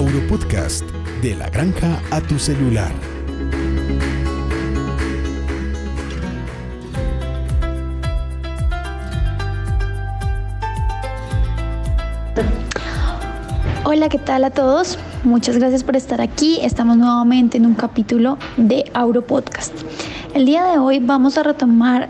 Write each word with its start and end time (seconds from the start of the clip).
Auropodcast, 0.00 0.82
de 1.20 1.34
la 1.36 1.50
granja 1.50 2.00
a 2.10 2.22
tu 2.22 2.38
celular. 2.38 2.90
Hola, 13.84 14.08
¿qué 14.08 14.16
tal 14.16 14.44
a 14.44 14.50
todos? 14.50 14.98
Muchas 15.22 15.58
gracias 15.58 15.84
por 15.84 15.96
estar 15.96 16.22
aquí. 16.22 16.60
Estamos 16.62 16.96
nuevamente 16.96 17.58
en 17.58 17.66
un 17.66 17.74
capítulo 17.74 18.38
de 18.56 18.90
Auropodcast. 18.94 19.74
El 20.32 20.46
día 20.46 20.64
de 20.64 20.78
hoy 20.78 20.98
vamos 20.98 21.36
a 21.36 21.42
retomar 21.42 22.08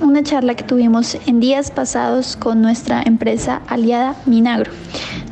una 0.00 0.22
charla 0.22 0.54
que 0.54 0.62
tuvimos 0.62 1.16
en 1.26 1.40
días 1.40 1.72
pasados 1.72 2.36
con 2.36 2.62
nuestra 2.62 3.02
empresa 3.02 3.62
aliada 3.66 4.14
Minagro. 4.26 4.70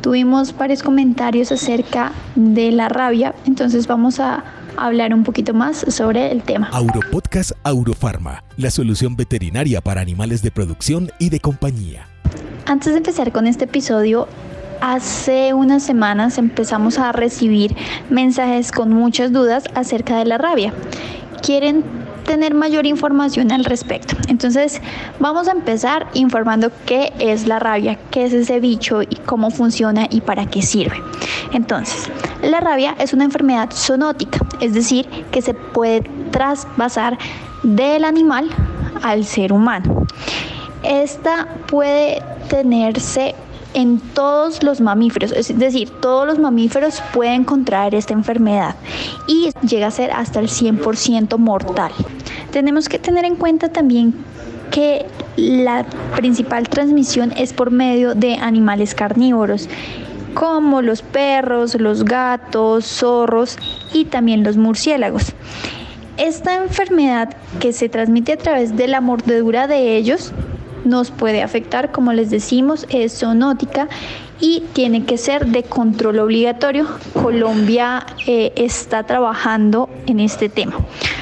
Tuvimos 0.01 0.57
varios 0.57 0.81
comentarios 0.81 1.51
acerca 1.51 2.11
de 2.35 2.71
la 2.71 2.89
rabia, 2.89 3.35
entonces 3.45 3.85
vamos 3.85 4.19
a 4.19 4.43
hablar 4.75 5.13
un 5.13 5.23
poquito 5.23 5.53
más 5.53 5.85
sobre 5.89 6.31
el 6.31 6.41
tema. 6.41 6.69
Auropodcast 6.71 7.51
Aurofarma, 7.61 8.43
la 8.57 8.71
solución 8.71 9.15
veterinaria 9.15 9.79
para 9.79 10.01
animales 10.01 10.41
de 10.41 10.49
producción 10.49 11.11
y 11.19 11.29
de 11.29 11.39
compañía. 11.39 12.07
Antes 12.65 12.93
de 12.93 12.97
empezar 12.97 13.31
con 13.31 13.45
este 13.45 13.65
episodio, 13.65 14.27
hace 14.81 15.53
unas 15.53 15.83
semanas 15.83 16.39
empezamos 16.39 16.97
a 16.97 17.11
recibir 17.11 17.75
mensajes 18.09 18.71
con 18.71 18.89
muchas 18.89 19.31
dudas 19.31 19.65
acerca 19.75 20.17
de 20.17 20.25
la 20.25 20.39
rabia. 20.39 20.73
Quieren 21.43 21.83
tener 22.31 22.53
mayor 22.53 22.85
información 22.85 23.51
al 23.51 23.65
respecto. 23.65 24.15
Entonces, 24.29 24.81
vamos 25.19 25.49
a 25.49 25.51
empezar 25.51 26.07
informando 26.13 26.71
qué 26.85 27.11
es 27.19 27.45
la 27.45 27.59
rabia, 27.59 27.99
qué 28.09 28.23
es 28.23 28.31
ese 28.31 28.61
bicho 28.61 29.01
y 29.01 29.17
cómo 29.25 29.51
funciona 29.51 30.07
y 30.09 30.21
para 30.21 30.45
qué 30.45 30.61
sirve. 30.61 30.95
Entonces, 31.51 32.09
la 32.41 32.61
rabia 32.61 32.95
es 32.99 33.11
una 33.11 33.25
enfermedad 33.25 33.69
zoonótica, 33.73 34.39
es 34.61 34.73
decir, 34.73 35.09
que 35.31 35.41
se 35.41 35.53
puede 35.53 36.03
traspasar 36.31 37.17
del 37.63 38.05
animal 38.05 38.49
al 39.03 39.25
ser 39.25 39.51
humano. 39.51 40.07
Esta 40.83 41.49
puede 41.67 42.23
tenerse 42.49 43.35
en 43.73 43.99
todos 43.99 44.63
los 44.63 44.79
mamíferos, 44.79 45.33
es 45.33 45.57
decir, 45.57 45.89
todos 46.01 46.25
los 46.25 46.39
mamíferos 46.39 47.01
pueden 47.13 47.43
contraer 47.43 47.93
esta 47.93 48.13
enfermedad 48.13 48.75
y 49.27 49.51
llega 49.65 49.87
a 49.87 49.91
ser 49.91 50.11
hasta 50.11 50.39
el 50.39 50.47
100% 50.47 51.37
mortal. 51.37 51.91
Tenemos 52.51 52.89
que 52.89 52.99
tener 52.99 53.25
en 53.25 53.35
cuenta 53.35 53.69
también 53.69 54.13
que 54.71 55.05
la 55.35 55.85
principal 56.15 56.67
transmisión 56.69 57.33
es 57.37 57.53
por 57.53 57.71
medio 57.71 58.15
de 58.15 58.35
animales 58.35 58.95
carnívoros 58.95 59.67
como 60.33 60.81
los 60.81 61.01
perros, 61.01 61.75
los 61.75 62.05
gatos, 62.05 62.85
zorros 62.85 63.57
y 63.93 64.05
también 64.05 64.43
los 64.43 64.57
murciélagos. 64.57 65.33
Esta 66.17 66.55
enfermedad 66.55 67.35
que 67.59 67.73
se 67.73 67.89
transmite 67.89 68.33
a 68.33 68.37
través 68.37 68.75
de 68.77 68.87
la 68.87 69.01
mordedura 69.01 69.67
de 69.67 69.97
ellos 69.97 70.31
nos 70.85 71.11
puede 71.11 71.43
afectar, 71.43 71.91
como 71.91 72.13
les 72.13 72.29
decimos, 72.29 72.85
es 72.89 73.19
zoonótica 73.19 73.87
y 74.39 74.63
tiene 74.73 75.05
que 75.05 75.17
ser 75.17 75.45
de 75.45 75.63
control 75.63 76.19
obligatorio. 76.19 76.87
Colombia 77.13 78.05
eh, 78.25 78.51
está 78.55 79.03
trabajando 79.03 79.89
en 80.07 80.19
este 80.19 80.49
tema. 80.49 80.73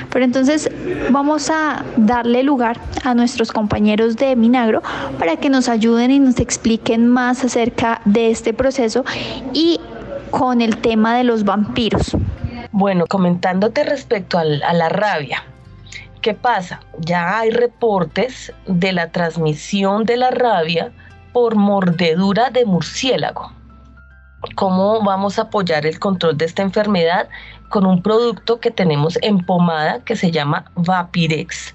Pero 0.09 0.25
entonces 0.25 0.71
vamos 1.11 1.49
a 1.49 1.83
darle 1.97 2.43
lugar 2.43 2.79
a 3.03 3.13
nuestros 3.13 3.51
compañeros 3.51 4.15
de 4.15 4.35
Minagro 4.35 4.81
para 5.19 5.35
que 5.35 5.49
nos 5.49 5.69
ayuden 5.69 6.11
y 6.11 6.19
nos 6.19 6.39
expliquen 6.39 7.07
más 7.07 7.43
acerca 7.43 8.01
de 8.05 8.31
este 8.31 8.53
proceso 8.53 9.03
y 9.53 9.79
con 10.31 10.61
el 10.61 10.77
tema 10.77 11.15
de 11.17 11.25
los 11.25 11.43
vampiros. 11.43 12.15
Bueno, 12.71 13.05
comentándote 13.07 13.83
respecto 13.83 14.37
a 14.37 14.45
la 14.45 14.89
rabia. 14.89 15.43
¿Qué 16.21 16.33
pasa? 16.33 16.81
Ya 16.99 17.39
hay 17.39 17.49
reportes 17.49 18.51
de 18.67 18.91
la 18.91 19.09
transmisión 19.09 20.03
de 20.03 20.17
la 20.17 20.31
rabia 20.31 20.91
por 21.31 21.55
mordedura 21.55 22.49
de 22.49 22.65
murciélago. 22.65 23.53
¿Cómo 24.55 25.01
vamos 25.01 25.39
a 25.39 25.43
apoyar 25.43 25.85
el 25.85 25.97
control 25.99 26.37
de 26.37 26.45
esta 26.45 26.61
enfermedad? 26.61 27.29
Con 27.69 27.85
un 27.85 28.01
producto 28.01 28.59
que 28.59 28.71
tenemos 28.71 29.17
en 29.21 29.45
pomada 29.45 30.03
que 30.03 30.17
se 30.17 30.31
llama 30.31 30.65
Vapirex. 30.75 31.73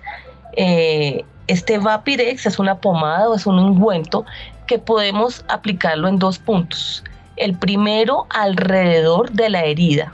Eh, 0.57 1.25
este 1.47 1.79
Vapirex 1.79 2.45
es 2.45 2.59
una 2.59 2.77
pomada 2.77 3.29
o 3.29 3.35
es 3.35 3.47
un 3.47 3.59
ungüento 3.59 4.27
que 4.67 4.79
podemos 4.79 5.45
aplicarlo 5.49 6.09
en 6.09 6.19
dos 6.19 6.39
puntos. 6.39 7.03
El 7.37 7.57
primero 7.57 8.27
alrededor 8.31 9.31
de 9.33 9.49
la 9.51 9.65
herida, 9.65 10.13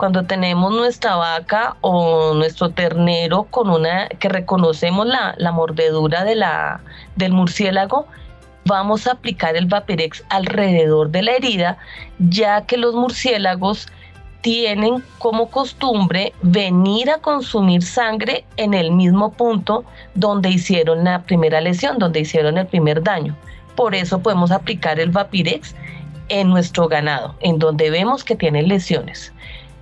cuando 0.00 0.22
tenemos 0.22 0.72
nuestra 0.72 1.16
vaca 1.16 1.76
o 1.82 2.32
nuestro 2.32 2.70
ternero 2.70 3.42
con 3.50 3.68
una 3.68 4.08
que 4.08 4.30
reconocemos 4.30 5.06
la, 5.06 5.52
mordedura 5.52 6.24
de 6.24 6.36
la, 6.36 6.80
del 7.16 7.34
murciélago, 7.34 8.06
vamos 8.64 9.06
a 9.06 9.12
aplicar 9.12 9.56
el 9.56 9.66
Vapirex 9.66 10.24
alrededor 10.30 11.10
de 11.10 11.20
la 11.20 11.32
herida, 11.32 11.76
ya 12.18 12.62
que 12.62 12.78
los 12.78 12.94
murciélagos 12.94 13.88
tienen 14.40 15.04
como 15.18 15.50
costumbre 15.50 16.32
venir 16.40 17.10
a 17.10 17.18
consumir 17.18 17.82
sangre 17.82 18.46
en 18.56 18.72
el 18.72 18.92
mismo 18.92 19.32
punto 19.32 19.84
donde 20.14 20.48
hicieron 20.48 21.04
la 21.04 21.24
primera 21.24 21.60
lesión, 21.60 21.98
donde 21.98 22.20
hicieron 22.20 22.56
el 22.56 22.66
primer 22.66 23.02
daño. 23.02 23.36
Por 23.76 23.94
eso 23.94 24.20
podemos 24.20 24.50
aplicar 24.50 24.98
el 24.98 25.10
Vapirex 25.10 25.74
en 26.30 26.48
nuestro 26.48 26.88
ganado, 26.88 27.34
en 27.40 27.58
donde 27.58 27.90
vemos 27.90 28.24
que 28.24 28.34
tienen 28.34 28.68
lesiones. 28.68 29.30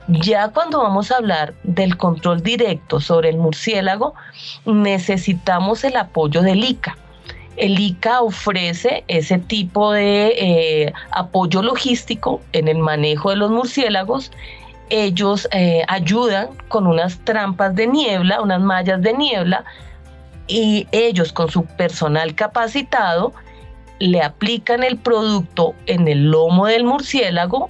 Ya 0.09 0.49
cuando 0.49 0.79
vamos 0.79 1.11
a 1.11 1.17
hablar 1.17 1.53
del 1.65 1.99
control 1.99 2.43
directo 2.43 2.99
sobre 2.99 3.29
el 3.29 3.37
murciélago, 3.37 4.15
necesitamos 4.65 5.85
el 5.85 5.99
apoyo 5.99 6.41
del 6.41 6.65
ICA. 6.65 6.97
El 7.59 7.79
ICA 7.79 8.23
ofrece 8.23 9.05
ese 9.09 9.39
tipo 9.39 9.93
de 9.93 10.29
eh, 10.39 10.93
apoyo 11.11 11.61
logístico 11.63 12.41
en 12.55 12.69
el 12.69 12.79
manejo 12.79 13.29
de 13.29 13.37
los 13.37 13.51
murciélagos. 13.51 14.33
Ellos 14.89 15.47
eh, 15.53 15.83
ayudan 15.89 16.49
con 16.69 16.87
unas 16.87 17.19
trampas 17.25 17.75
de 17.75 17.87
niebla, 17.87 18.41
unas 18.41 18.63
mallas 18.63 19.03
de 19.03 19.13
niebla, 19.13 19.65
y 20.47 20.87
ellos 20.91 21.35
con 21.35 21.51
su 21.51 21.67
personal 21.67 22.35
capacitado 22.35 23.35
le 23.99 24.23
aplican 24.23 24.83
el 24.85 24.97
producto 24.97 25.75
en 25.85 26.09
el 26.09 26.31
lomo 26.31 26.65
del 26.65 26.85
murciélago 26.85 27.69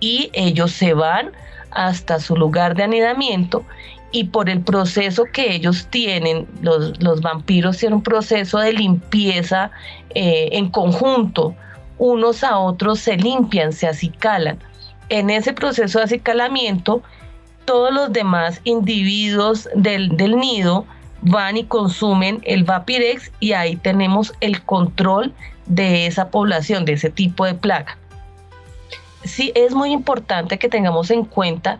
y 0.00 0.30
ellos 0.32 0.72
se 0.72 0.92
van 0.92 1.30
hasta 1.76 2.18
su 2.18 2.34
lugar 2.34 2.74
de 2.74 2.84
anidamiento 2.84 3.64
y 4.10 4.24
por 4.24 4.48
el 4.48 4.62
proceso 4.62 5.24
que 5.30 5.54
ellos 5.54 5.86
tienen, 5.90 6.46
los, 6.62 7.20
vampiros 7.20 7.76
tienen 7.76 7.96
un 7.98 8.02
proceso 8.02 8.58
de 8.58 8.72
limpieza 8.72 9.70
eh, 10.14 10.48
en 10.52 10.70
conjunto, 10.70 11.54
unos 11.98 12.42
a 12.42 12.58
otros 12.58 13.00
se 13.00 13.16
limpian, 13.16 13.72
se 13.72 13.86
acicalan. 13.86 14.58
En 15.10 15.28
ese 15.28 15.52
proceso 15.52 15.98
de 15.98 16.04
acicalamiento, 16.04 17.02
todos 17.66 17.92
los 17.92 18.12
demás 18.12 18.60
individuos 18.64 19.68
del, 19.74 20.16
del 20.16 20.36
nido 20.36 20.86
van 21.20 21.58
y 21.58 21.64
consumen 21.64 22.40
el 22.44 22.64
Vapirex 22.64 23.30
y 23.40 23.52
ahí 23.52 23.76
tenemos 23.76 24.32
el 24.40 24.62
control 24.62 25.34
de 25.66 26.06
esa 26.06 26.30
población, 26.30 26.86
de 26.86 26.94
ese 26.94 27.10
tipo 27.10 27.44
de 27.44 27.54
plaga 27.54 27.98
sí 29.26 29.52
es 29.54 29.74
muy 29.74 29.92
importante 29.92 30.58
que 30.58 30.68
tengamos 30.68 31.10
en 31.10 31.24
cuenta 31.24 31.78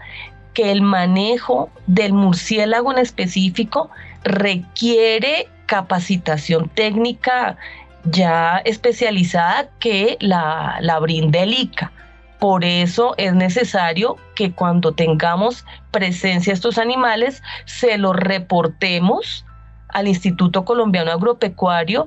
que 0.55 0.73
el 0.73 0.83
manejo 0.83 1.71
del 1.87 2.13
murciélago 2.13 2.93
en 2.93 2.99
específico 2.99 3.91
requiere 4.25 5.49
capacitación 5.67 6.69
técnica 6.71 7.57
ya 8.05 8.59
especializada 8.65 9.69
que 9.81 10.17
la, 10.21 10.79
la 10.81 10.99
brinde 10.99 11.43
el 11.43 11.55
ICA. 11.55 11.93
Por 12.39 12.65
eso 12.65 13.15
es 13.17 13.35
necesario 13.35 14.17
que 14.35 14.53
cuando 14.53 14.93
tengamos 14.93 15.65
presencia 15.91 16.53
de 16.53 16.55
estos 16.55 16.79
animales 16.79 17.43
se 17.65 17.99
los 17.99 18.15
reportemos 18.15 19.45
al 19.89 20.09
Instituto 20.09 20.65
Colombiano 20.65 21.11
Agropecuario 21.13 22.07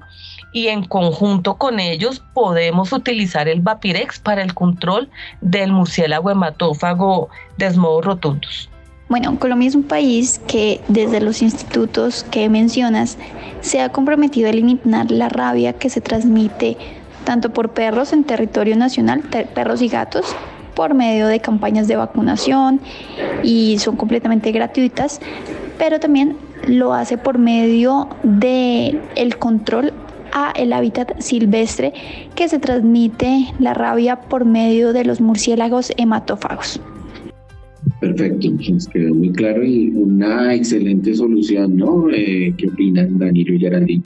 y 0.51 0.67
en 0.67 0.83
conjunto 0.83 1.55
con 1.55 1.79
ellos 1.79 2.23
podemos 2.33 2.91
utilizar 2.91 3.47
el 3.47 3.61
Vapirex 3.61 4.19
para 4.19 4.41
el 4.41 4.53
control 4.53 5.09
del 5.41 5.71
murciélago 5.71 6.31
hematófago 6.31 7.29
Desmodo 7.57 8.01
rotundus. 8.01 8.69
Bueno, 9.09 9.39
Colombia 9.39 9.67
es 9.67 9.75
un 9.75 9.83
país 9.83 10.39
que 10.47 10.81
desde 10.87 11.19
los 11.19 11.41
institutos 11.41 12.23
que 12.29 12.47
mencionas 12.47 13.17
se 13.61 13.81
ha 13.81 13.89
comprometido 13.89 14.47
a 14.47 14.51
eliminar 14.51 15.09
la 15.09 15.29
rabia 15.29 15.73
que 15.73 15.89
se 15.89 15.99
transmite 15.99 16.77
tanto 17.23 17.51
por 17.51 17.71
perros 17.71 18.13
en 18.13 18.23
territorio 18.23 18.75
nacional, 18.75 19.21
perros 19.53 19.81
y 19.81 19.87
gatos, 19.87 20.35
por 20.75 20.93
medio 20.93 21.27
de 21.27 21.41
campañas 21.41 21.87
de 21.87 21.95
vacunación 21.95 22.79
y 23.43 23.77
son 23.79 23.97
completamente 23.97 24.51
gratuitas, 24.51 25.19
pero 25.77 25.99
también 25.99 26.37
lo 26.67 26.93
hace 26.93 27.17
por 27.17 27.37
medio 27.37 28.07
de 28.23 29.01
el 29.15 29.37
control 29.37 29.93
a 30.33 30.51
el 30.51 30.73
hábitat 30.73 31.19
silvestre 31.19 31.93
que 32.35 32.47
se 32.47 32.59
transmite 32.59 33.47
la 33.59 33.73
rabia 33.73 34.19
por 34.19 34.45
medio 34.45 34.93
de 34.93 35.05
los 35.05 35.21
murciélagos 35.21 35.91
hematófagos. 35.97 36.79
Perfecto, 37.99 38.47
nos 38.71 38.87
quedó 38.87 39.13
muy 39.13 39.31
claro 39.31 39.63
y 39.63 39.89
una 39.89 40.53
excelente 40.53 41.13
solución, 41.15 41.77
¿no? 41.77 42.09
Eh, 42.11 42.53
¿Qué 42.57 42.67
opinan, 42.67 43.17
Danilo 43.17 43.53
y 43.53 43.59
Geraldine? 43.59 44.03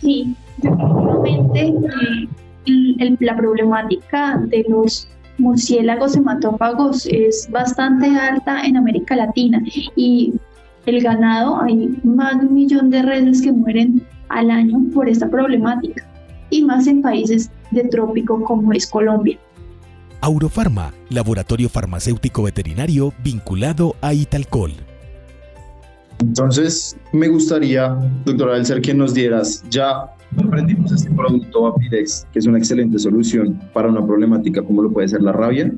Sí, 0.00 0.34
definitivamente 0.58 2.28
eh, 2.66 3.16
la 3.20 3.36
problemática 3.36 4.40
de 4.46 4.64
los 4.68 5.08
murciélagos 5.38 6.16
hematófagos 6.16 7.06
es 7.06 7.48
bastante 7.50 8.06
alta 8.06 8.62
en 8.62 8.76
América 8.76 9.16
Latina 9.16 9.62
y 9.96 10.34
el 10.86 11.02
ganado, 11.02 11.60
hay 11.60 11.96
más 12.02 12.40
de 12.40 12.46
un 12.46 12.54
millón 12.54 12.90
de 12.90 13.02
reses 13.02 13.42
que 13.42 13.52
mueren 13.52 14.02
al 14.28 14.50
año 14.50 14.78
por 14.94 15.08
esta 15.08 15.28
problemática 15.28 16.06
y 16.50 16.64
más 16.64 16.86
en 16.86 17.02
países 17.02 17.50
de 17.70 17.84
trópico 17.84 18.42
como 18.44 18.72
es 18.72 18.86
Colombia. 18.86 19.38
Aurofarma, 20.20 20.92
laboratorio 21.10 21.68
farmacéutico 21.68 22.42
veterinario 22.42 23.12
vinculado 23.22 23.94
a 24.00 24.14
Italcol. 24.14 24.72
Entonces, 26.20 26.96
me 27.12 27.28
gustaría, 27.28 27.96
doctora 28.24 28.56
Elser, 28.56 28.80
que 28.80 28.92
nos 28.92 29.14
dieras 29.14 29.64
ya 29.70 30.10
aprendimos 30.36 30.92
este 30.92 31.10
producto 31.10 31.68
Apidex, 31.68 32.26
que 32.32 32.40
es 32.40 32.46
una 32.46 32.58
excelente 32.58 32.98
solución 32.98 33.58
para 33.72 33.88
una 33.88 34.04
problemática 34.04 34.62
como 34.62 34.82
lo 34.82 34.90
puede 34.90 35.08
ser 35.08 35.22
la 35.22 35.32
rabia. 35.32 35.72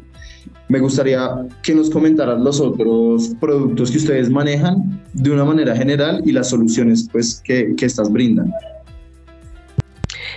Me 0.70 0.78
gustaría 0.78 1.28
que 1.64 1.74
nos 1.74 1.90
comentaran 1.90 2.44
los 2.44 2.60
otros 2.60 3.32
productos 3.40 3.90
que 3.90 3.96
ustedes 3.96 4.30
manejan 4.30 5.02
de 5.12 5.32
una 5.32 5.44
manera 5.44 5.74
general 5.74 6.22
y 6.24 6.30
las 6.30 6.50
soluciones 6.50 7.08
pues, 7.10 7.42
que, 7.44 7.74
que 7.76 7.86
estas 7.86 8.08
brindan. 8.08 8.54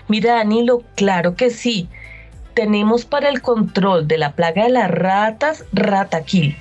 Mira, 0.07 0.37
Danilo, 0.37 0.81
claro 0.95 1.35
que 1.35 1.51
sí. 1.51 1.87
Tenemos 2.55 3.05
para 3.05 3.29
el 3.29 3.43
control 3.43 4.07
de 4.07 4.17
la 4.17 4.31
plaga 4.31 4.63
de 4.63 4.71
las 4.71 4.89
ratas, 4.89 5.65
Rataquil. 5.71 6.55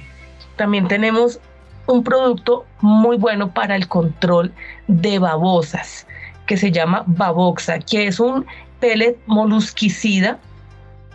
También 0.56 0.86
tenemos 0.86 1.40
un 1.86 2.04
producto 2.04 2.66
muy 2.82 3.16
bueno 3.16 3.54
para 3.54 3.74
el 3.74 3.88
control 3.88 4.52
de 4.86 5.18
babosas 5.18 6.06
que 6.44 6.58
se 6.58 6.70
llama 6.70 7.04
Baboxa, 7.06 7.78
que 7.78 8.06
es 8.06 8.20
un 8.20 8.44
pellet 8.80 9.16
molusquicida 9.24 10.38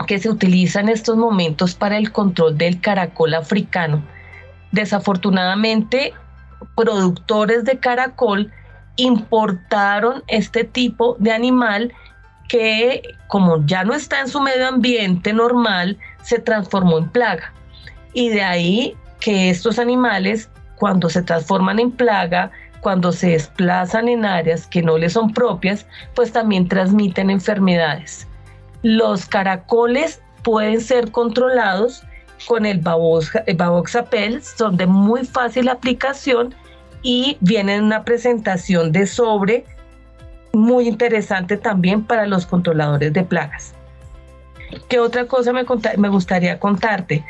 que 0.05 0.19
se 0.19 0.29
utiliza 0.29 0.79
en 0.79 0.89
estos 0.89 1.17
momentos 1.17 1.75
para 1.75 1.97
el 1.97 2.11
control 2.11 2.57
del 2.57 2.79
caracol 2.79 3.33
africano. 3.33 4.03
Desafortunadamente, 4.71 6.13
productores 6.75 7.63
de 7.63 7.79
caracol 7.79 8.51
importaron 8.97 10.23
este 10.27 10.63
tipo 10.63 11.15
de 11.19 11.31
animal 11.31 11.93
que, 12.47 13.01
como 13.27 13.65
ya 13.65 13.83
no 13.83 13.93
está 13.93 14.21
en 14.21 14.27
su 14.27 14.41
medio 14.41 14.67
ambiente 14.67 15.33
normal, 15.33 15.97
se 16.23 16.39
transformó 16.39 16.97
en 16.97 17.09
plaga. 17.09 17.53
Y 18.13 18.29
de 18.29 18.43
ahí 18.43 18.95
que 19.19 19.49
estos 19.49 19.79
animales, 19.79 20.49
cuando 20.75 21.09
se 21.09 21.21
transforman 21.21 21.79
en 21.79 21.91
plaga, 21.91 22.51
cuando 22.81 23.11
se 23.11 23.31
desplazan 23.31 24.07
en 24.07 24.25
áreas 24.25 24.67
que 24.67 24.81
no 24.81 24.97
les 24.97 25.13
son 25.13 25.33
propias, 25.33 25.85
pues 26.15 26.31
también 26.31 26.67
transmiten 26.67 27.29
enfermedades. 27.29 28.27
Los 28.87 29.25
caracoles 29.25 30.21
pueden 30.43 30.79
ser 30.79 31.11
controlados 31.11 32.03
con 32.47 32.65
el 32.65 32.79
Baboxapel, 32.79 34.41
son 34.41 34.77
de 34.77 34.87
muy 34.87 35.25
fácil 35.25 35.67
aplicación 35.67 36.55
y 37.01 37.35
vienen 37.41 37.83
una 37.83 38.05
presentación 38.05 38.93
de 38.93 39.05
sobre 39.05 39.65
muy 40.53 40.87
interesante 40.87 41.57
también 41.57 42.01
para 42.01 42.27
los 42.27 42.45
controladores 42.45 43.11
de 43.11 43.23
plagas. 43.23 43.73
¿Qué 44.87 45.01
otra 45.01 45.25
cosa 45.25 45.51
me, 45.51 45.63
gustaría 46.07 46.57
contarte? 46.57 47.25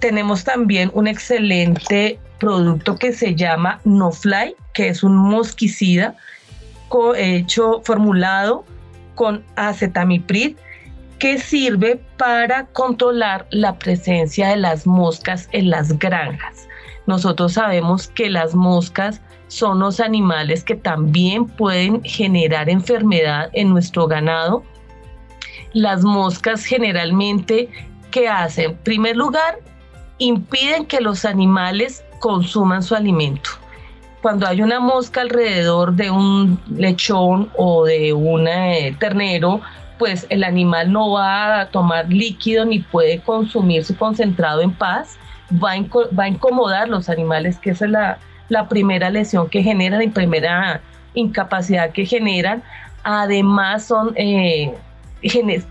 Tenemos 0.00 0.42
también 0.42 0.90
un 0.94 1.06
excelente 1.06 2.18
producto 2.40 2.96
que 2.96 3.12
se 3.12 3.36
llama 3.36 3.80
No 3.84 4.10
Fly, 4.10 4.56
que 4.72 4.88
es 4.88 5.04
un 5.04 5.14
mosquicida 5.14 6.16
hecho, 7.16 7.82
formulado 7.84 8.64
con 9.14 9.44
acetamiprid, 9.54 10.56
que 11.18 11.38
sirve 11.38 12.00
para 12.16 12.66
controlar 12.66 13.46
la 13.50 13.78
presencia 13.78 14.48
de 14.48 14.56
las 14.56 14.86
moscas 14.86 15.48
en 15.52 15.70
las 15.70 15.98
granjas. 15.98 16.68
Nosotros 17.06 17.54
sabemos 17.54 18.08
que 18.08 18.30
las 18.30 18.54
moscas 18.54 19.20
son 19.48 19.80
los 19.80 19.98
animales 19.98 20.62
que 20.62 20.76
también 20.76 21.46
pueden 21.46 22.02
generar 22.04 22.68
enfermedad 22.68 23.50
en 23.54 23.70
nuestro 23.70 24.06
ganado. 24.06 24.62
Las 25.72 26.02
moscas 26.02 26.64
generalmente, 26.64 27.68
¿qué 28.10 28.28
hacen? 28.28 28.72
En 28.72 28.76
primer 28.76 29.16
lugar, 29.16 29.58
impiden 30.18 30.86
que 30.86 31.00
los 31.00 31.24
animales 31.24 32.04
consuman 32.20 32.82
su 32.82 32.94
alimento. 32.94 33.50
Cuando 34.22 34.46
hay 34.46 34.62
una 34.62 34.80
mosca 34.80 35.20
alrededor 35.20 35.94
de 35.94 36.10
un 36.10 36.60
lechón 36.68 37.50
o 37.56 37.84
de 37.84 38.12
un 38.12 38.48
eh, 38.48 38.94
ternero, 38.98 39.60
pues 39.98 40.26
el 40.30 40.44
animal 40.44 40.92
no 40.92 41.12
va 41.12 41.60
a 41.60 41.68
tomar 41.68 42.08
líquido 42.08 42.64
ni 42.64 42.80
puede 42.80 43.20
consumir 43.20 43.84
su 43.84 43.96
concentrado 43.96 44.62
en 44.62 44.72
paz, 44.72 45.18
va 45.52 45.72
a, 45.72 46.14
va 46.18 46.24
a 46.24 46.28
incomodar 46.28 46.88
los 46.88 47.08
animales, 47.08 47.58
que 47.58 47.70
esa 47.70 47.86
es 47.86 47.90
la, 47.90 48.18
la 48.48 48.68
primera 48.68 49.10
lesión 49.10 49.48
que 49.48 49.62
generan 49.62 50.02
y 50.02 50.08
primera 50.08 50.80
incapacidad 51.14 51.90
que 51.90 52.06
generan. 52.06 52.62
Además 53.02 53.84
son... 53.84 54.12
Eh, 54.16 54.74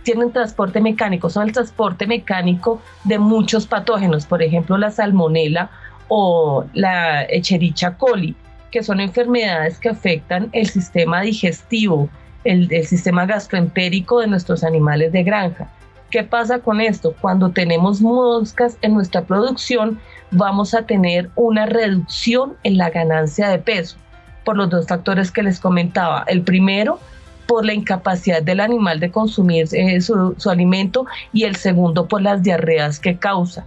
tienen 0.04 0.32
transporte 0.34 0.82
mecánico, 0.82 1.30
son 1.30 1.48
el 1.48 1.54
transporte 1.54 2.06
mecánico 2.06 2.82
de 3.06 3.18
muchos 3.18 3.66
patógenos, 3.66 4.26
por 4.26 4.44
ejemplo 4.44 4.78
la 4.78 4.92
salmonela 4.92 5.70
o 6.10 6.66
la 6.74 7.24
Echerichia 7.24 7.96
coli, 7.98 8.36
que 8.72 8.84
son 8.84 9.00
enfermedades 9.00 9.80
que 9.80 9.90
afectan 9.90 10.50
el 10.52 10.68
sistema 10.68 11.22
digestivo, 11.22 12.10
el, 12.48 12.72
el 12.72 12.86
sistema 12.86 13.26
gastroentérico 13.26 14.20
de 14.20 14.28
nuestros 14.28 14.64
animales 14.64 15.12
de 15.12 15.24
granja. 15.24 15.70
¿Qué 16.10 16.24
pasa 16.24 16.60
con 16.60 16.80
esto? 16.80 17.14
Cuando 17.20 17.50
tenemos 17.50 18.02
moscas 18.02 18.78
en 18.82 18.94
nuestra 18.94 19.24
producción, 19.24 20.00
vamos 20.32 20.74
a 20.74 20.84
tener 20.84 21.30
una 21.36 21.66
reducción 21.66 22.56
en 22.64 22.78
la 22.78 22.90
ganancia 22.90 23.50
de 23.50 23.60
peso 23.60 23.98
por 24.46 24.56
los 24.56 24.70
dos 24.70 24.88
factores 24.88 25.32
que 25.32 25.44
les 25.44 25.60
comentaba. 25.60 26.24
El 26.28 26.42
primero, 26.42 27.00
por 27.48 27.66
la 27.66 27.74
incapacidad 27.74 28.42
del 28.42 28.62
animal 28.62 29.02
de 29.02 29.12
consumir 29.12 29.68
eh, 29.74 30.00
su, 30.00 30.36
su 30.38 30.50
alimento 30.50 31.06
y 31.34 31.44
el 31.44 31.58
segundo, 31.58 32.08
por 32.08 32.22
las 32.22 32.42
diarreas 32.42 33.00
que 33.00 33.18
causa. 33.18 33.66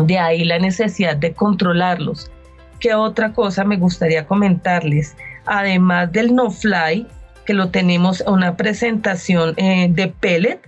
De 0.00 0.18
ahí 0.18 0.44
la 0.44 0.58
necesidad 0.58 1.16
de 1.16 1.34
controlarlos. 1.34 2.30
¿Qué 2.80 2.94
otra 2.94 3.34
cosa 3.34 3.64
me 3.64 3.76
gustaría 3.76 4.26
comentarles? 4.26 5.14
Además 5.44 6.10
del 6.12 6.34
no 6.34 6.50
fly, 6.50 7.06
que 7.44 7.54
lo 7.54 7.70
tenemos 7.70 8.20
en 8.22 8.32
una 8.32 8.56
presentación 8.56 9.54
eh, 9.56 9.88
de 9.90 10.08
pellet, 10.08 10.60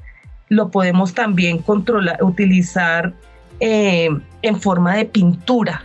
lo 0.48 0.70
podemos 0.70 1.14
también 1.14 1.58
controlar, 1.58 2.22
utilizar 2.22 3.12
eh, 3.60 4.08
en 4.42 4.60
forma 4.60 4.96
de 4.96 5.06
pintura. 5.06 5.84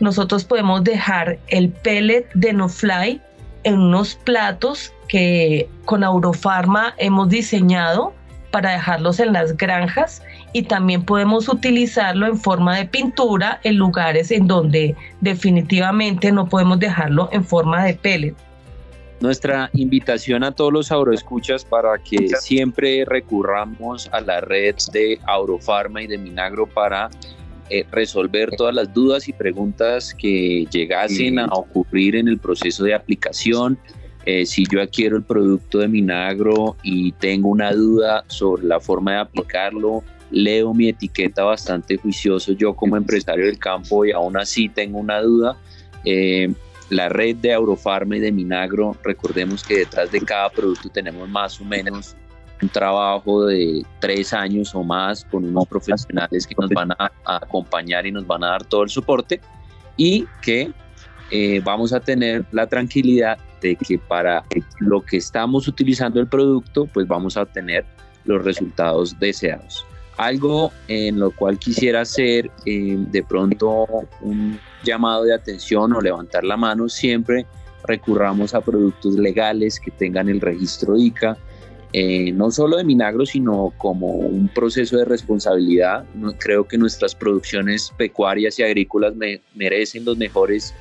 Nosotros 0.00 0.44
podemos 0.44 0.82
dejar 0.84 1.38
el 1.48 1.70
pellet 1.70 2.26
de 2.34 2.52
no 2.52 2.68
fly 2.68 3.20
en 3.64 3.78
unos 3.78 4.14
platos 4.24 4.92
que 5.08 5.68
con 5.84 6.02
Aurofarma 6.02 6.94
hemos 6.98 7.28
diseñado 7.28 8.14
para 8.50 8.72
dejarlos 8.72 9.20
en 9.20 9.32
las 9.32 9.56
granjas 9.56 10.22
y 10.52 10.62
también 10.62 11.04
podemos 11.04 11.48
utilizarlo 11.48 12.26
en 12.26 12.36
forma 12.36 12.76
de 12.76 12.86
pintura 12.86 13.60
en 13.62 13.76
lugares 13.76 14.30
en 14.30 14.46
donde 14.46 14.96
definitivamente 15.20 16.32
no 16.32 16.48
podemos 16.48 16.80
dejarlo 16.80 17.28
en 17.32 17.44
forma 17.44 17.84
de 17.84 17.94
pellet. 17.94 18.34
Nuestra 19.20 19.68
invitación 19.74 20.42
a 20.44 20.52
todos 20.52 20.72
los 20.72 20.90
agroescuchas 20.90 21.62
para 21.62 21.98
que 21.98 22.28
siempre 22.40 23.04
recurramos 23.04 24.08
a 24.12 24.22
la 24.22 24.40
red 24.40 24.76
de 24.94 25.20
Aurofarma 25.26 26.02
y 26.02 26.06
de 26.06 26.16
Minagro 26.16 26.66
para 26.66 27.10
eh, 27.68 27.84
resolver 27.92 28.50
todas 28.56 28.74
las 28.74 28.92
dudas 28.94 29.28
y 29.28 29.34
preguntas 29.34 30.14
que 30.14 30.66
llegasen 30.70 31.38
a 31.38 31.48
ocurrir 31.48 32.16
en 32.16 32.28
el 32.28 32.38
proceso 32.38 32.82
de 32.82 32.94
aplicación. 32.94 33.78
Eh, 34.24 34.46
si 34.46 34.64
yo 34.72 34.80
adquiero 34.80 35.18
el 35.18 35.22
producto 35.22 35.80
de 35.80 35.88
Minagro 35.88 36.76
y 36.82 37.12
tengo 37.12 37.50
una 37.50 37.74
duda 37.74 38.24
sobre 38.26 38.64
la 38.64 38.80
forma 38.80 39.12
de 39.12 39.18
aplicarlo, 39.18 40.02
leo 40.30 40.72
mi 40.72 40.88
etiqueta 40.88 41.44
bastante 41.44 41.98
juicioso 41.98 42.52
yo 42.52 42.74
como 42.74 42.96
empresario 42.96 43.44
del 43.44 43.58
campo 43.58 44.06
y 44.06 44.12
aún 44.12 44.38
así 44.38 44.70
tengo 44.70 44.98
una 44.98 45.20
duda. 45.20 45.58
Eh, 46.06 46.50
la 46.90 47.08
red 47.08 47.36
de 47.36 47.54
Aurofarma 47.54 48.16
y 48.16 48.20
de 48.20 48.32
Minagro, 48.32 48.96
recordemos 49.02 49.64
que 49.64 49.78
detrás 49.78 50.10
de 50.10 50.20
cada 50.20 50.50
producto 50.50 50.88
tenemos 50.88 51.28
más 51.28 51.60
o 51.60 51.64
menos 51.64 52.16
un 52.60 52.68
trabajo 52.68 53.46
de 53.46 53.84
tres 54.00 54.32
años 54.32 54.74
o 54.74 54.82
más 54.82 55.24
con 55.24 55.44
unos 55.44 55.66
profesionales 55.66 56.46
que 56.46 56.54
nos 56.58 56.68
van 56.70 56.92
a, 56.92 57.10
acompañar 57.24 58.06
y 58.06 58.12
nos 58.12 58.26
van 58.26 58.44
a 58.44 58.48
dar 58.48 58.64
todo 58.64 58.82
el 58.82 58.90
soporte 58.90 59.40
y 59.96 60.26
que 60.42 60.72
eh, 61.30 61.60
vamos 61.64 61.92
a 61.92 62.00
tener 62.00 62.44
la 62.50 62.66
tranquilidad 62.66 63.38
de 63.62 63.76
que 63.76 63.98
para 63.98 64.44
lo 64.80 65.02
que 65.02 65.18
estamos 65.18 65.68
utilizando 65.68 66.20
el 66.20 66.26
producto, 66.26 66.86
pues 66.86 67.06
vamos 67.06 67.36
a 67.36 67.42
obtener 67.42 67.84
los 68.24 68.44
resultados 68.44 69.18
deseados. 69.18 69.86
Algo 70.16 70.72
en 70.88 71.18
lo 71.18 71.30
cual 71.30 71.58
quisiera 71.58 72.02
hacer 72.02 72.50
eh, 72.66 72.96
de 72.98 73.22
pronto 73.22 73.86
un 74.20 74.58
llamado 74.84 75.24
de 75.24 75.34
atención 75.34 75.92
o 75.92 76.00
levantar 76.00 76.44
la 76.44 76.56
mano, 76.56 76.88
siempre 76.88 77.46
recurramos 77.84 78.54
a 78.54 78.60
productos 78.60 79.14
legales 79.14 79.80
que 79.80 79.90
tengan 79.90 80.28
el 80.28 80.40
registro 80.40 80.96
ICA, 80.98 81.38
eh, 81.92 82.30
no 82.32 82.50
solo 82.50 82.76
de 82.76 82.84
Minagro, 82.84 83.26
sino 83.26 83.72
como 83.78 84.06
un 84.08 84.48
proceso 84.48 84.96
de 84.98 85.04
responsabilidad. 85.04 86.04
creo 86.38 86.66
que 86.68 86.78
nuestras 86.78 87.14
producciones 87.14 87.92
pecuarias 87.96 88.58
y 88.58 88.62
agrícolas 88.62 89.14
merecen 89.54 90.04
los 90.04 90.16
mejores 90.16 90.74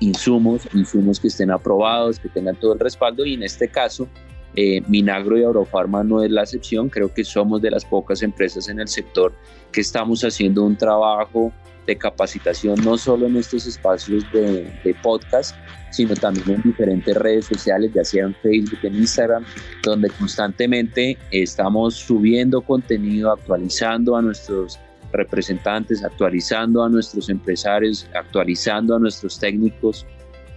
insumos, 0.00 0.68
insumos 0.74 1.20
que 1.20 1.28
estén 1.28 1.50
aprobados, 1.50 2.18
que 2.18 2.28
tengan 2.28 2.56
todo 2.56 2.72
el 2.74 2.80
respaldo 2.80 3.24
y 3.24 3.34
en 3.34 3.44
este 3.44 3.68
caso 3.68 4.08
eh, 4.54 4.82
Minagro 4.88 5.38
y 5.38 5.44
Agrofarma 5.44 6.02
no 6.04 6.22
es 6.22 6.30
la 6.30 6.42
excepción, 6.42 6.88
creo 6.88 7.12
que 7.12 7.24
somos 7.24 7.60
de 7.60 7.70
las 7.70 7.84
pocas 7.84 8.22
empresas 8.22 8.68
en 8.68 8.80
el 8.80 8.88
sector 8.88 9.32
que 9.72 9.80
estamos 9.80 10.22
haciendo 10.22 10.64
un 10.64 10.76
trabajo 10.76 11.52
de 11.86 11.96
capacitación 11.96 12.76
no 12.84 12.98
solo 12.98 13.26
en 13.26 13.36
estos 13.36 13.66
espacios 13.66 14.24
de, 14.32 14.70
de 14.82 14.94
podcast, 15.02 15.54
sino 15.90 16.14
también 16.14 16.56
en 16.56 16.62
diferentes 16.62 17.16
redes 17.16 17.46
sociales, 17.46 17.92
ya 17.94 18.04
sea 18.04 18.24
en 18.24 18.34
Facebook, 18.34 18.78
en 18.82 18.96
Instagram, 18.96 19.44
donde 19.82 20.10
constantemente 20.10 21.16
estamos 21.30 21.94
subiendo 21.94 22.60
contenido, 22.60 23.32
actualizando 23.32 24.16
a 24.16 24.22
nuestros 24.22 24.78
representantes, 25.12 26.04
actualizando 26.04 26.82
a 26.82 26.88
nuestros 26.88 27.28
empresarios, 27.28 28.06
actualizando 28.14 28.96
a 28.96 28.98
nuestros 28.98 29.38
técnicos, 29.38 30.04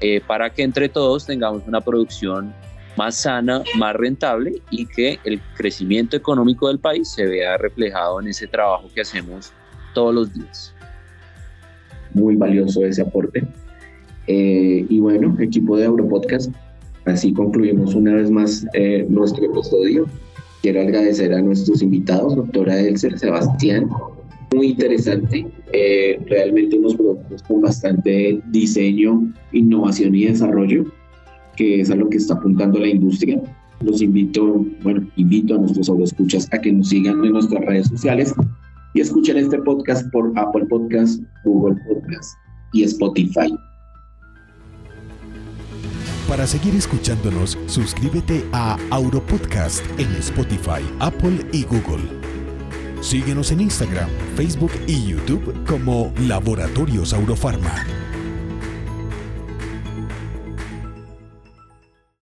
eh, 0.01 0.21
para 0.25 0.49
que 0.49 0.63
entre 0.63 0.89
todos 0.89 1.25
tengamos 1.25 1.63
una 1.67 1.81
producción 1.81 2.53
más 2.99 3.15
sana, 3.15 3.63
más 3.77 3.95
rentable 3.95 4.61
y 4.71 4.85
que 4.85 5.19
el 5.23 5.39
crecimiento 5.55 6.17
económico 6.17 6.67
del 6.67 6.79
país 6.79 7.07
se 7.07 7.25
vea 7.25 7.57
reflejado 7.57 8.19
en 8.19 8.27
ese 8.27 8.45
trabajo 8.45 8.89
que 8.93 8.99
hacemos 8.99 9.53
todos 9.93 10.13
los 10.13 10.33
días. 10.33 10.75
Muy 12.13 12.35
valioso 12.35 12.83
ese 12.85 13.01
aporte. 13.01 13.47
Eh, 14.27 14.85
y 14.89 14.99
bueno, 14.99 15.33
equipo 15.39 15.77
de 15.77 15.85
Europodcast, 15.85 16.51
así 17.05 17.31
concluimos 17.31 17.95
una 17.95 18.15
vez 18.15 18.29
más 18.29 18.65
eh, 18.73 19.05
nuestro 19.07 19.45
episodio. 19.45 20.05
Quiero 20.61 20.81
agradecer 20.81 21.33
a 21.33 21.41
nuestros 21.41 21.81
invitados, 21.81 22.35
doctora 22.35 22.81
Elser, 22.81 23.17
Sebastián, 23.17 23.89
muy 24.53 24.71
interesante. 24.71 25.47
Eh, 25.71 26.19
realmente 26.25 26.77
unos 26.77 26.95
productos 26.95 27.43
con 27.43 27.61
bastante 27.61 28.41
diseño, 28.47 29.31
innovación 29.53 30.13
y 30.15 30.25
desarrollo, 30.25 30.83
que 31.59 31.81
es 31.81 31.91
a 31.91 31.95
lo 31.95 32.09
que 32.09 32.17
está 32.17 32.35
apuntando 32.35 32.79
la 32.79 32.87
industria. 32.87 33.39
Los 33.81 34.01
invito, 34.01 34.65
bueno, 34.81 35.05
invito 35.17 35.55
a 35.55 35.57
nuestros 35.57 35.89
escuchas 36.01 36.47
a 36.53 36.57
que 36.57 36.71
nos 36.71 36.87
sigan 36.87 37.23
en 37.23 37.33
nuestras 37.33 37.63
redes 37.65 37.87
sociales 37.87 38.33
y 38.93 39.01
escuchen 39.01 39.37
este 39.37 39.59
podcast 39.59 40.09
por 40.11 40.31
Apple 40.37 40.65
Podcast, 40.67 41.21
Google 41.43 41.75
Podcast 41.87 42.33
y 42.71 42.83
Spotify. 42.83 43.53
Para 46.29 46.47
seguir 46.47 46.75
escuchándonos, 46.75 47.57
suscríbete 47.65 48.45
a 48.53 48.77
Auropodcast 48.91 49.83
en 49.99 50.07
Spotify, 50.19 50.81
Apple 50.99 51.45
y 51.51 51.63
Google. 51.63 52.07
Síguenos 53.01 53.51
en 53.51 53.61
Instagram, 53.61 54.09
Facebook 54.35 54.71
y 54.87 55.07
YouTube 55.07 55.53
como 55.65 56.13
Laboratorios 56.25 57.13
Aurofarma. 57.13 57.85